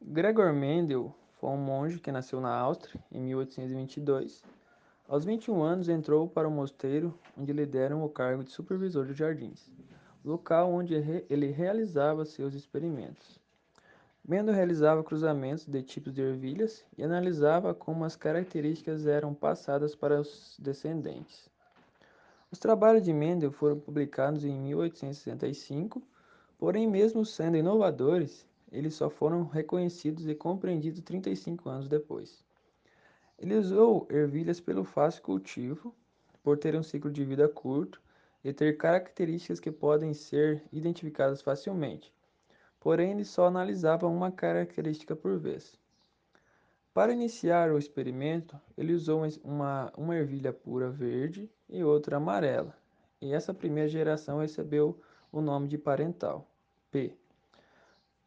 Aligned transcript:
Gregor 0.00 0.52
Mendel 0.52 1.12
foi 1.40 1.50
um 1.50 1.56
monge 1.56 1.98
que 1.98 2.12
nasceu 2.12 2.40
na 2.40 2.54
Áustria 2.54 3.02
em 3.10 3.20
1822. 3.20 4.44
Aos 5.08 5.24
21 5.24 5.60
anos 5.60 5.88
entrou 5.88 6.28
para 6.28 6.46
o 6.46 6.50
mosteiro 6.50 7.18
onde 7.36 7.52
lhe 7.52 7.66
deram 7.66 8.04
o 8.04 8.08
cargo 8.08 8.44
de 8.44 8.52
supervisor 8.52 9.04
de 9.06 9.12
jardins, 9.12 9.68
local 10.24 10.72
onde 10.72 10.94
ele 11.28 11.48
realizava 11.48 12.24
seus 12.24 12.54
experimentos. 12.54 13.40
Mendel 14.26 14.54
realizava 14.54 15.02
cruzamentos 15.02 15.66
de 15.66 15.82
tipos 15.82 16.12
de 16.12 16.22
ervilhas 16.22 16.84
e 16.96 17.02
analisava 17.02 17.74
como 17.74 18.04
as 18.04 18.14
características 18.14 19.04
eram 19.04 19.34
passadas 19.34 19.96
para 19.96 20.20
os 20.20 20.56
descendentes. 20.60 21.50
Os 22.52 22.58
trabalhos 22.60 23.02
de 23.02 23.12
Mendel 23.12 23.50
foram 23.50 23.80
publicados 23.80 24.44
em 24.44 24.58
1865, 24.60 26.00
porém, 26.56 26.86
mesmo 26.86 27.24
sendo 27.24 27.56
inovadores, 27.56 28.47
eles 28.70 28.94
só 28.94 29.08
foram 29.08 29.44
reconhecidos 29.44 30.26
e 30.26 30.34
compreendidos 30.34 31.00
35 31.00 31.68
anos 31.68 31.88
depois. 31.88 32.44
Ele 33.38 33.54
usou 33.54 34.06
ervilhas 34.10 34.60
pelo 34.60 34.84
fácil 34.84 35.22
cultivo, 35.22 35.94
por 36.42 36.58
ter 36.58 36.74
um 36.74 36.82
ciclo 36.82 37.10
de 37.10 37.24
vida 37.24 37.48
curto 37.48 38.00
e 38.42 38.52
ter 38.52 38.76
características 38.76 39.60
que 39.60 39.70
podem 39.70 40.14
ser 40.14 40.62
identificadas 40.72 41.42
facilmente, 41.42 42.12
porém 42.80 43.12
ele 43.12 43.24
só 43.24 43.46
analisava 43.46 44.06
uma 44.06 44.32
característica 44.32 45.14
por 45.14 45.38
vez. 45.38 45.78
Para 46.92 47.12
iniciar 47.12 47.70
o 47.70 47.78
experimento, 47.78 48.58
ele 48.76 48.92
usou 48.92 49.22
uma, 49.44 49.92
uma 49.96 50.16
ervilha 50.16 50.52
pura 50.52 50.90
verde 50.90 51.50
e 51.68 51.84
outra 51.84 52.16
amarela, 52.16 52.76
e 53.20 53.32
essa 53.32 53.54
primeira 53.54 53.88
geração 53.88 54.38
recebeu 54.38 54.98
o 55.30 55.40
nome 55.40 55.68
de 55.68 55.78
parental, 55.78 56.48
P. 56.90 57.14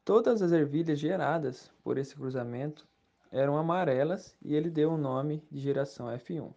Todas 0.03 0.41
as 0.41 0.51
ervilhas 0.51 0.97
geradas 0.97 1.71
por 1.83 1.97
esse 1.97 2.15
cruzamento 2.15 2.87
eram 3.31 3.55
amarelas 3.55 4.35
e 4.41 4.55
ele 4.55 4.69
deu 4.69 4.93
o 4.93 4.97
nome 4.97 5.43
de 5.51 5.59
geração 5.59 6.07
F1. 6.07 6.51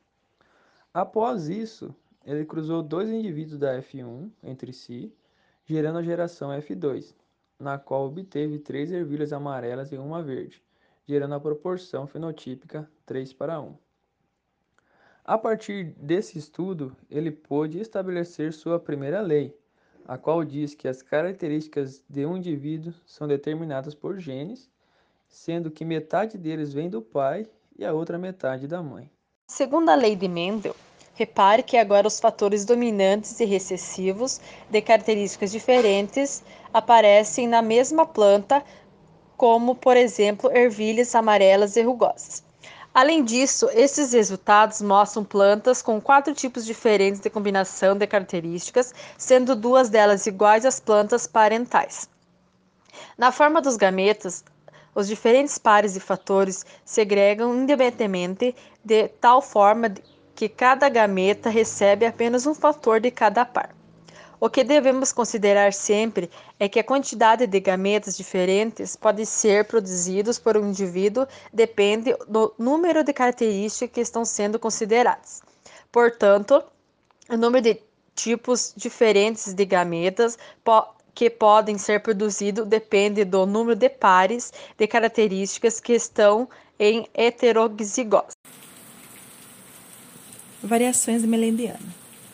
Após 0.93 1.49
isso, 1.49 1.95
ele 2.25 2.47
cruzou 2.47 2.83
dois 2.83 3.11
indivíduos 3.11 3.59
da 3.59 3.79
F1 3.83 4.31
entre 4.43 4.73
si, 4.73 5.15
gerando 5.67 5.99
a 5.99 6.03
geração 6.03 6.51
F2, 6.51 7.15
na 7.59 7.79
qual 7.79 8.07
obteve 8.07 8.59
três 8.59 8.91
ervilhas 8.91 9.33
amarelas 9.33 9.93
e 9.93 9.97
uma 9.97 10.23
verde, 10.23 10.63
gerando 11.07 11.35
a 11.35 11.41
proporção 11.41 12.07
fenotípica 12.07 12.91
3 13.05 13.35
para 13.35 13.61
1. 13.61 13.77
A 15.23 15.37
partir 15.37 15.95
desse 15.99 16.39
estudo, 16.39 16.97
ele 17.11 17.31
pôde 17.31 17.79
estabelecer 17.79 18.55
sua 18.55 18.81
primeira 18.81 19.21
lei, 19.21 19.55
a 20.07 20.19
qual 20.19 20.45
diz 20.45 20.75
que 20.75 20.87
as 20.87 21.03
características 21.03 22.03
de 22.09 22.27
um 22.27 22.37
indivíduo 22.37 22.93
são 23.07 23.27
determinadas 23.27 23.95
por 23.95 24.19
genes, 24.19 24.71
sendo 25.29 25.71
que 25.71 25.85
metade 25.85 26.39
deles 26.39 26.73
vem 26.73 26.89
do 26.89 27.01
pai 27.01 27.47
e 27.77 27.85
a 27.85 27.93
outra 27.93 28.19
metade 28.19 28.67
da 28.67 28.83
mãe. 28.83 29.11
Segundo 29.49 29.89
a 29.89 29.95
lei 29.95 30.15
de 30.15 30.29
Mendel, 30.29 30.77
repare 31.15 31.63
que 31.63 31.77
agora 31.77 32.07
os 32.07 32.21
fatores 32.21 32.65
dominantes 32.65 33.39
e 33.41 33.45
recessivos 33.45 34.41
de 34.71 34.81
características 34.81 35.51
diferentes 35.53 36.43
aparecem 36.73 37.47
na 37.49 37.63
mesma 37.63 38.07
planta, 38.07 38.65
como, 39.37 39.75
por 39.75 39.97
exemplo, 39.97 40.51
ervilhas 40.53 41.15
amarelas 41.15 41.77
e 41.77 41.83
rugosas. 41.83 42.45
Além 42.95 43.25
disso, 43.25 43.69
esses 43.73 44.13
resultados 44.13 44.81
mostram 44.81 45.25
plantas 45.25 45.83
com 45.83 46.01
quatro 46.01 46.33
tipos 46.33 46.65
diferentes 46.65 47.21
de 47.21 47.29
combinação 47.29 47.99
de 47.99 48.07
características, 48.07 48.95
sendo 49.19 49.57
duas 49.57 49.91
delas 49.91 50.29
iguais 50.29 50.65
às 50.65 50.79
plantas 50.79 51.27
parentais. 51.27 52.09
Na 53.19 53.33
forma 53.33 53.61
dos 53.61 53.77
gametas, 53.77 54.45
os 54.95 55.09
diferentes 55.09 55.59
pares 55.59 55.95
de 55.95 55.99
fatores 55.99 56.65
segregam 56.85 57.53
independentemente 57.57 58.55
de 58.85 59.09
tal 59.09 59.43
forma 59.43 59.93
que 60.33 60.49
cada 60.49 60.89
gameta 60.89 61.51
recebe 61.51 62.07
apenas 62.07 62.47
um 62.47 62.55
fator 62.55 63.01
de 63.01 63.11
cada 63.11 63.45
par. 63.45 63.75
O 64.45 64.51
que 64.51 64.63
devemos 64.63 65.11
considerar 65.11 65.73
sempre 65.73 66.29
é 66.61 66.69
que 66.69 66.79
a 66.79 66.85
quantidade 66.85 67.47
de 67.47 67.61
gametas 67.61 68.15
diferentes 68.15 68.95
pode 68.95 69.25
ser 69.25 69.65
produzidos 69.65 70.39
por 70.39 70.55
um 70.55 70.69
indivíduo 70.69 71.27
depende 71.51 72.15
do 72.29 72.53
número 72.59 73.03
de 73.03 73.11
características 73.15 73.91
que 73.91 74.01
estão 74.03 74.23
sendo 74.23 74.59
consideradas. 74.59 75.41
Portanto, 75.91 76.63
o 77.31 77.39
número 77.39 77.63
de 77.63 77.81
tipos 78.15 78.75
diferentes 78.77 79.55
de 79.55 79.65
gametas 79.65 80.37
po 80.63 80.89
que 81.15 81.31
podem 81.31 81.79
ser 81.79 82.03
produzidos 82.03 82.67
depende 82.67 83.25
do 83.25 83.47
número 83.47 83.75
de 83.75 83.89
pares 83.89 84.53
de 84.77 84.87
características 84.87 85.81
que 85.81 85.95
estão 85.95 86.51
em 86.79 87.09
heterozigose. 87.15 88.37
Variações 90.63 91.25
melendianas. 91.25 91.81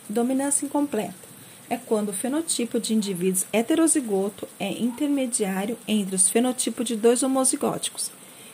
Dominância 0.09 0.67
incompleta 0.67 1.30
é 1.71 1.77
quando 1.77 2.09
o 2.09 2.13
fenotipo 2.13 2.81
de 2.81 2.93
indivíduos 2.93 3.47
heterozigoto 3.53 4.49
é 4.59 4.69
intermediário 4.69 5.79
entre 5.87 6.17
os 6.17 6.29
fenotipos 6.29 6.85
de 6.85 6.97
dois 6.97 7.23
homozigóticos. 7.23 8.11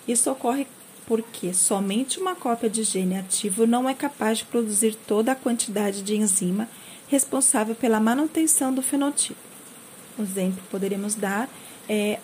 Isso 0.06 0.30
ocorre 0.30 0.66
porque 1.06 1.54
somente 1.54 2.20
uma 2.20 2.34
cópia 2.34 2.68
de 2.68 2.82
gene 2.82 3.16
ativo 3.16 3.66
não 3.66 3.88
é 3.88 3.94
capaz 3.94 4.36
de 4.38 4.44
produzir 4.44 4.94
toda 4.94 5.32
a 5.32 5.36
quantidade 5.36 6.02
de 6.02 6.14
enzima 6.14 6.68
responsável 7.08 7.74
pela 7.74 7.98
manutenção 7.98 8.74
do 8.74 8.82
fenotipo. 8.82 9.40
Um 10.18 10.22
exemplo 10.22 10.62
poderíamos 10.70 11.14
dar 11.14 11.48
é 11.88 12.18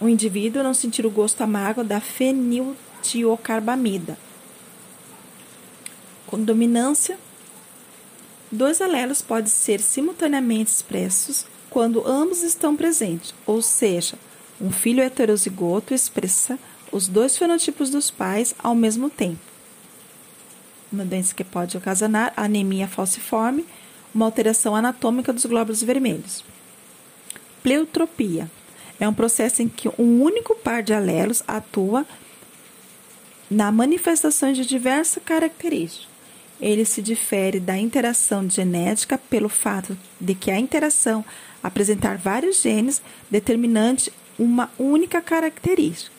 o 0.00 0.08
indivíduo 0.08 0.62
não 0.62 0.74
sentir 0.74 1.04
o 1.06 1.10
gosto 1.10 1.42
amargo 1.42 1.82
da 1.82 2.00
feniltiocarbamida. 2.00 4.16
Com 6.26 6.42
dominância 6.42 7.18
Dois 8.54 8.80
alelos 8.80 9.20
podem 9.20 9.50
ser 9.50 9.80
simultaneamente 9.80 10.70
expressos 10.70 11.44
quando 11.68 12.06
ambos 12.06 12.44
estão 12.44 12.76
presentes, 12.76 13.34
ou 13.44 13.60
seja, 13.60 14.16
um 14.60 14.70
filho 14.70 15.02
heterozigoto 15.02 15.92
expressa 15.92 16.56
os 16.92 17.08
dois 17.08 17.36
fenotipos 17.36 17.90
dos 17.90 18.12
pais 18.12 18.54
ao 18.56 18.72
mesmo 18.72 19.10
tempo. 19.10 19.40
Uma 20.92 21.04
doença 21.04 21.34
que 21.34 21.42
pode 21.42 21.76
ocasionar 21.76 22.32
anemia 22.36 22.86
falciforme, 22.86 23.66
uma 24.14 24.24
alteração 24.24 24.76
anatômica 24.76 25.32
dos 25.32 25.46
glóbulos 25.46 25.82
vermelhos. 25.82 26.44
Pleutropia 27.60 28.48
é 29.00 29.08
um 29.08 29.14
processo 29.14 29.62
em 29.62 29.68
que 29.68 29.88
um 29.98 30.22
único 30.22 30.54
par 30.54 30.80
de 30.80 30.94
alelos 30.94 31.42
atua 31.44 32.06
na 33.50 33.72
manifestação 33.72 34.52
de 34.52 34.64
diversas 34.64 35.20
características 35.24 36.13
ele 36.60 36.84
se 36.84 37.02
difere 37.02 37.60
da 37.60 37.76
interação 37.76 38.48
genética 38.48 39.18
pelo 39.18 39.48
fato 39.48 39.96
de 40.20 40.34
que 40.34 40.50
a 40.50 40.58
interação 40.58 41.24
apresentar 41.62 42.16
vários 42.16 42.62
genes 42.62 43.02
determinante 43.30 44.12
uma 44.38 44.70
única 44.78 45.20
característica. 45.20 46.14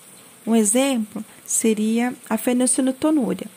Um 0.45 0.55
exemplo 0.55 1.23
seria 1.45 2.13
a 2.29 2.37
fenilcetonúria, 2.37 3.47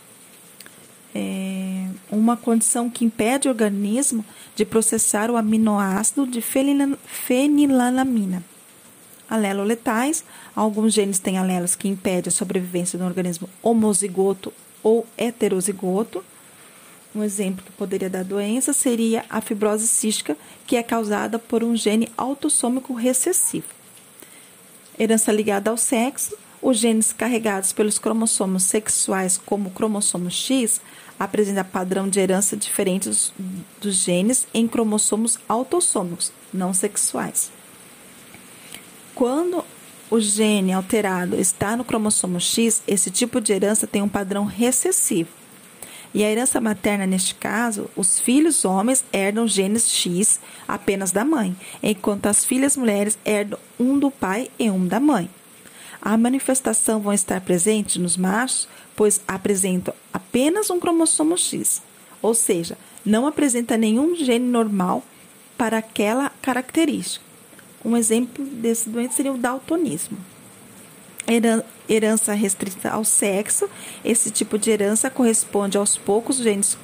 é 1.14 1.86
uma 2.10 2.36
condição 2.36 2.88
que 2.88 3.04
impede 3.04 3.48
o 3.48 3.50
organismo 3.50 4.24
de 4.54 4.64
processar 4.64 5.30
o 5.30 5.36
aminoácido 5.36 6.26
de 6.26 6.40
fenilalamina. 6.40 8.42
Alelos 9.28 9.66
letais, 9.66 10.24
alguns 10.54 10.94
genes 10.94 11.18
têm 11.18 11.36
alelos 11.36 11.74
que 11.74 11.88
impedem 11.88 12.28
a 12.28 12.30
sobrevivência 12.30 12.98
do 12.98 13.04
organismo 13.04 13.48
homozigoto 13.62 14.52
ou 14.82 15.06
heterozigoto, 15.16 16.24
um 17.14 17.22
exemplo 17.24 17.64
que 17.64 17.72
poderia 17.72 18.10
dar 18.10 18.24
doença 18.24 18.72
seria 18.72 19.24
a 19.28 19.40
fibrose 19.40 19.88
cística, 19.88 20.36
que 20.66 20.76
é 20.76 20.82
causada 20.82 21.38
por 21.38 21.64
um 21.64 21.74
gene 21.74 22.08
autossômico 22.16 22.92
recessivo. 22.92 23.66
Herança 24.98 25.32
ligada 25.32 25.70
ao 25.70 25.76
sexo, 25.76 26.36
os 26.60 26.78
genes 26.78 27.12
carregados 27.12 27.72
pelos 27.72 27.98
cromossomos 27.98 28.64
sexuais, 28.64 29.38
como 29.38 29.68
o 29.68 29.72
cromossomo 29.72 30.30
X, 30.30 30.80
apresentam 31.18 31.64
padrão 31.64 32.08
de 32.08 32.20
herança 32.20 32.56
diferente 32.56 33.08
dos, 33.08 33.32
dos 33.80 33.94
genes 33.96 34.46
em 34.52 34.68
cromossomos 34.68 35.38
autossômicos, 35.48 36.32
não 36.52 36.74
sexuais. 36.74 37.50
Quando 39.14 39.64
o 40.10 40.20
gene 40.20 40.72
alterado 40.72 41.36
está 41.36 41.76
no 41.76 41.84
cromossomo 41.84 42.40
X, 42.40 42.82
esse 42.86 43.10
tipo 43.10 43.40
de 43.40 43.52
herança 43.52 43.86
tem 43.86 44.00
um 44.00 44.08
padrão 44.08 44.44
recessivo. 44.44 45.30
E 46.14 46.24
a 46.24 46.30
herança 46.30 46.60
materna, 46.60 47.06
neste 47.06 47.34
caso, 47.34 47.90
os 47.94 48.18
filhos 48.18 48.64
homens 48.64 49.04
herdam 49.12 49.46
genes 49.46 49.90
X 49.90 50.40
apenas 50.66 51.12
da 51.12 51.24
mãe, 51.24 51.54
enquanto 51.82 52.26
as 52.26 52.44
filhas 52.44 52.76
mulheres 52.76 53.18
herdam 53.24 53.58
um 53.78 53.98
do 53.98 54.10
pai 54.10 54.50
e 54.58 54.70
um 54.70 54.86
da 54.86 54.98
mãe. 54.98 55.30
A 56.00 56.16
manifestação 56.16 57.00
vão 57.00 57.12
estar 57.12 57.40
presentes 57.40 57.96
nos 57.96 58.16
machos, 58.16 58.68
pois 58.96 59.20
apresentam 59.28 59.92
apenas 60.12 60.70
um 60.70 60.80
cromossomo 60.80 61.36
X, 61.36 61.82
ou 62.22 62.34
seja, 62.34 62.78
não 63.04 63.26
apresenta 63.26 63.76
nenhum 63.76 64.14
gene 64.16 64.46
normal 64.46 65.02
para 65.56 65.78
aquela 65.78 66.30
característica. 66.40 67.24
Um 67.84 67.96
exemplo 67.96 68.44
desse 68.44 68.88
doente 68.88 69.14
seria 69.14 69.32
o 69.32 69.38
daltonismo. 69.38 70.18
Herança 71.88 72.32
restrita 72.32 72.90
ao 72.90 73.04
sexo. 73.04 73.68
Esse 74.04 74.30
tipo 74.30 74.58
de 74.58 74.70
herança 74.70 75.10
corresponde 75.10 75.76
aos 75.76 75.96
poucos 75.96 76.36
genes 76.36 76.78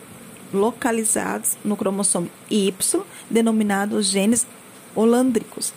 localizados 0.53 1.57
no 1.65 1.77
cromossomo 1.77 2.31
Y, 2.51 2.73
denominados 3.29 4.07
genes 4.07 4.47
holandricos. 4.95 5.73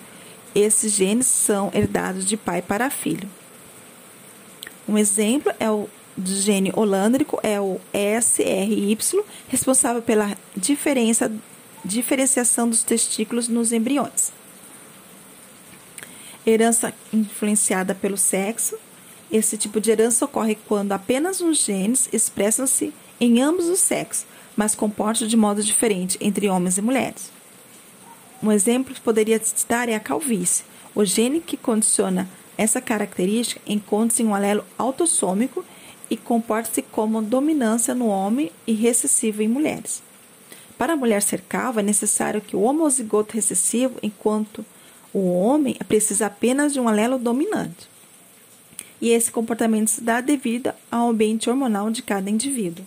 Esses 0.54 0.94
genes 0.94 1.28
são 1.28 1.72
herdados 1.74 2.26
de 2.26 2.38
pai 2.38 2.62
para 2.62 2.90
filho. 2.90 3.30
Um 4.88 4.98
exemplo 4.98 5.52
é 5.60 5.70
o 5.70 5.90
gene 6.24 6.72
holandrico 6.76 7.40
é 7.44 7.60
o 7.62 7.80
SRY, 7.94 8.98
responsável 9.50 10.02
pela 10.02 10.36
diferença, 10.56 11.32
diferenciação 11.86 12.68
dos 12.68 12.84
testículos 12.84 13.48
nos 13.48 13.72
embriões. 13.72 14.32
Herança 16.50 16.94
influenciada 17.12 17.94
pelo 17.94 18.16
sexo. 18.16 18.78
Esse 19.30 19.58
tipo 19.58 19.82
de 19.82 19.92
herança 19.92 20.24
ocorre 20.24 20.56
quando 20.56 20.94
apenas 20.94 21.42
uns 21.42 21.66
genes 21.66 22.08
expressam-se 22.14 22.94
em 23.20 23.42
ambos 23.42 23.68
os 23.68 23.80
sexos, 23.80 24.26
mas 24.56 24.74
comportam 24.74 25.28
de 25.28 25.36
modo 25.36 25.62
diferente 25.62 26.18
entre 26.22 26.48
homens 26.48 26.78
e 26.78 26.82
mulheres. 26.82 27.30
Um 28.42 28.50
exemplo 28.50 28.96
que 28.96 29.02
poderia 29.02 29.44
citar 29.44 29.90
é 29.90 29.96
a 29.96 30.00
calvície. 30.00 30.64
O 30.96 31.04
gene 31.04 31.42
que 31.42 31.58
condiciona 31.58 32.30
essa 32.58 32.80
característica 32.80 33.60
encontra-se 33.68 34.24
em 34.24 34.28
um 34.28 34.34
alelo 34.34 34.64
autossômico 34.78 35.66
e 36.10 36.16
comporta-se 36.16 36.82
como 36.82 37.22
dominância 37.22 37.94
no 37.94 38.08
homem 38.08 38.54
e 38.66 38.72
recessivo 38.72 39.44
em 39.44 39.50
mulheres. 39.50 40.02
Para 40.78 40.94
a 40.94 40.96
mulher 40.96 41.22
ser 41.22 41.42
calva, 41.42 41.82
é 41.82 41.84
necessário 41.84 42.40
que 42.40 42.56
o 42.56 42.62
homozigoto 42.62 43.34
recessivo, 43.34 44.00
enquanto 44.02 44.66
o 45.18 45.34
homem 45.34 45.76
precisa 45.88 46.28
apenas 46.28 46.72
de 46.72 46.80
um 46.80 46.88
alelo 46.88 47.18
dominante. 47.18 47.90
E 49.02 49.10
esse 49.10 49.32
comportamento 49.32 49.90
se 49.90 50.02
dá 50.02 50.22
devido 50.22 50.72
ao 50.92 51.10
ambiente 51.10 51.50
hormonal 51.50 51.90
de 51.90 52.04
cada 52.04 52.30
indivíduo. 52.30 52.86